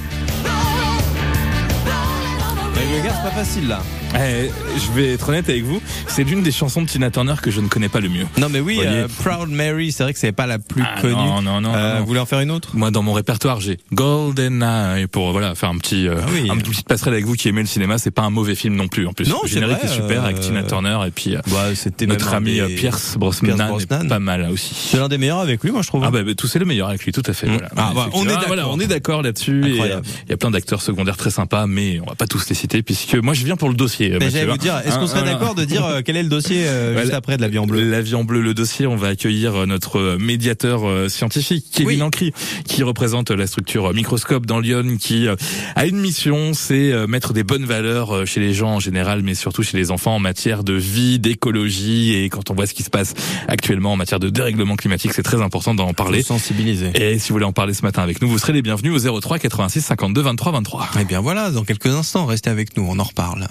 Le 2.75 3.03
gars, 3.03 3.13
c'est 3.15 3.29
pas 3.29 3.35
facile 3.43 3.67
là. 3.67 3.81
Eh, 4.19 4.49
je 4.77 4.91
vais 4.93 5.13
être 5.13 5.29
honnête 5.29 5.47
avec 5.49 5.63
vous, 5.63 5.81
c'est 6.07 6.23
l'une 6.23 6.41
des 6.41 6.51
chansons 6.51 6.81
de 6.81 6.87
Tina 6.87 7.11
Turner 7.11 7.35
que 7.41 7.51
je 7.51 7.61
ne 7.61 7.67
connais 7.67 7.89
pas 7.89 7.99
le 7.99 8.09
mieux. 8.09 8.25
Non 8.39 8.47
mais 8.49 8.59
oui, 8.59 8.79
euh, 8.83 9.07
Proud 9.23 9.49
Mary, 9.49 9.91
c'est 9.91 10.01
vrai 10.03 10.13
que 10.13 10.19
c'est 10.19 10.31
pas 10.31 10.47
la 10.47 10.57
plus 10.59 10.81
Ah, 10.83 10.99
connue. 11.01 11.13
non, 11.13 11.41
non, 11.41 11.61
non, 11.61 11.73
Euh, 11.75 11.93
non. 11.95 11.99
Vous 12.01 12.07
voulez 12.07 12.19
en 12.19 12.25
faire 12.25 12.39
une 12.39 12.49
autre? 12.51 12.69
Moi, 12.75 12.89
dans 12.89 13.03
mon 13.03 13.13
répertoire, 13.13 13.59
j'ai 13.61 13.77
Golden 13.93 14.63
Eye 14.63 15.05
pour 15.07 15.31
voilà 15.33 15.53
faire 15.55 15.69
un 15.69 15.77
petit, 15.77 16.07
euh, 16.07 16.15
Ah 16.21 16.25
oui. 16.33 16.49
un 16.49 16.57
petit 16.57 16.71
petite 16.71 16.87
passerelle 16.87 17.13
avec 17.13 17.25
vous 17.25 17.35
qui 17.35 17.47
aimez 17.49 17.61
le 17.61 17.67
cinéma. 17.67 17.97
C'est 17.99 18.11
pas 18.11 18.23
un 18.23 18.29
mauvais 18.31 18.55
film 18.55 18.75
non 18.75 18.87
plus. 18.87 19.05
En 19.07 19.13
plus, 19.13 19.27
Non, 19.29 19.37
le 19.43 19.47
c'est 19.49 19.55
générique 19.55 19.77
vrai, 19.79 19.87
est 19.87 19.93
super 19.95 20.23
avec 20.23 20.37
euh, 20.37 20.41
Tina 20.41 20.63
Turner 20.63 20.97
et 21.07 21.11
puis 21.11 21.35
euh, 21.35 21.41
Bah, 21.51 21.75
c'était 21.75 22.07
notre 22.07 22.33
ami 22.33 22.53
des- 22.55 22.59
euh, 22.61 22.75
Pierce 22.75 23.17
Brosnan, 23.17 23.55
Pierce 23.55 23.69
Brosnan. 23.69 24.01
est 24.03 24.07
pas 24.07 24.19
mal 24.19 24.47
aussi. 24.51 24.73
C'est 24.73 24.97
l'un 24.97 25.09
des 25.09 25.17
meilleurs 25.19 25.39
avec 25.39 25.63
lui, 25.63 25.71
moi 25.71 25.81
je 25.83 25.87
trouve. 25.87 26.03
Ah 26.03 26.09
bah, 26.11 26.23
bah, 26.23 26.33
tout 26.35 26.47
c'est 26.47 26.59
le 26.59 26.65
meilleur 26.65 26.89
avec 26.89 27.03
lui, 27.05 27.11
tout 27.11 27.23
à 27.25 27.33
fait. 27.33 27.47
Mm. 27.47 27.51
Voilà. 27.53 27.69
Ah, 27.77 27.91
bah, 27.93 28.09
on 28.13 28.27
est 28.27 28.31
Ah, 28.33 28.43
voilà, 28.47 28.67
on 28.69 28.79
est 28.79 28.87
d'accord 28.87 29.21
là-dessus. 29.21 29.61
euh, 29.63 30.01
Il 30.25 30.29
y 30.29 30.33
a 30.33 30.37
plein 30.37 30.51
d'acteurs 30.51 30.81
secondaires 30.81 31.17
très 31.17 31.29
sympas, 31.31 31.67
mais 31.67 31.99
on 32.01 32.05
va 32.05 32.15
pas 32.15 32.27
tous 32.27 32.47
les 32.49 32.55
citer 32.55 32.81
puisque 32.81 33.15
moi 33.15 33.33
je 33.33 33.43
viens 33.45 33.55
pour 33.57 33.69
le 33.69 33.75
dossier. 33.75 34.06
Mais 34.13 34.19
Mathieu, 34.19 34.29
j'allais 34.39 34.49
hein. 34.49 34.51
vous 34.53 34.57
dire, 34.57 34.77
est-ce 34.85 34.95
qu'on 34.95 35.03
Hein, 35.03 35.07
serait 35.07 35.19
voilà. 35.21 35.33
d'accord 35.33 35.55
de 35.55 35.65
dire 35.65 35.85
euh, 35.85 36.01
quel 36.05 36.17
est 36.17 36.23
le 36.23 36.29
dossier 36.29 36.63
euh, 36.65 36.95
Ouais, 36.95 37.01
juste 37.03 37.13
après 37.13 37.37
de 37.37 37.41
la 37.41 37.47
vie 37.47 37.57
en 37.59 37.65
bleu 37.67 37.81
La 37.89 38.01
vie 38.01 38.15
en 38.15 38.23
bleu, 38.23 38.41
le 38.41 38.53
dossier, 38.53 38.87
on 38.87 38.95
va 38.95 39.07
accueillir 39.09 39.55
euh, 39.55 39.65
notre 39.65 39.99
euh, 39.99 40.17
médiateur 40.17 40.87
euh, 40.87 41.09
scientifique, 41.09 41.65
Kevin 41.71 41.87
Oui. 41.87 42.01
Ancry, 42.01 42.33
qui 42.65 42.83
représente 42.83 43.31
euh, 43.31 43.35
la 43.35 43.47
structure 43.47 43.87
euh, 43.89 43.93
Microscope 43.93 44.45
dans 44.45 44.59
Lyon, 44.59 44.97
qui 44.99 45.27
euh, 45.27 45.35
a 45.75 45.85
une 45.85 45.97
mission, 45.97 46.53
c'est 46.53 46.91
euh, 46.91 47.07
mettre 47.07 47.33
des 47.33 47.43
bonnes 47.43 47.65
valeurs 47.65 48.13
euh, 48.15 48.25
chez 48.25 48.39
les 48.39 48.53
gens 48.53 48.75
en 48.75 48.79
général, 48.79 49.21
mais 49.23 49.35
surtout 49.35 49.63
chez 49.63 49.77
les 49.77 49.91
enfants 49.91 50.15
en 50.15 50.19
matière 50.19 50.63
de 50.63 50.73
vie, 50.73 51.19
d'écologie, 51.19 52.15
et 52.15 52.29
quand 52.29 52.49
on 52.51 52.53
voit 52.53 52.65
ce 52.67 52.73
qui 52.73 52.83
se 52.83 52.89
passe 52.89 53.13
actuellement 53.47 53.93
en 53.93 53.97
matière 53.97 54.19
de 54.19 54.29
dérèglement 54.29 54.75
climatique, 54.75 55.13
c'est 55.13 55.23
très 55.23 55.41
important 55.41 55.73
d'en 55.73 55.93
parler. 55.93 56.21
sensibiliser. 56.23 56.91
Et 56.95 57.19
si 57.19 57.29
vous 57.29 57.35
voulez 57.35 57.45
en 57.45 57.53
parler 57.53 57.73
ce 57.73 57.83
matin 57.83 58.01
avec 58.03 58.21
nous, 58.21 58.29
vous 58.29 58.39
serez 58.39 58.53
les 58.53 58.61
bienvenus 58.61 58.93
au 59.05 59.19
03 59.19 59.39
86 59.39 59.81
52 59.81 60.21
23 60.21 60.51
23. 60.53 60.89
Eh 60.99 61.05
bien 61.05 61.19
voilà, 61.21 61.51
dans 61.51 61.63
quelques 61.63 61.87
instants, 61.87 62.25
restez 62.25 62.49
avec 62.49 62.75
nous, 62.77 62.85
on 62.89 62.99
en 62.99 63.03
reparle. 63.03 63.47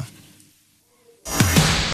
Bye. 1.27 1.66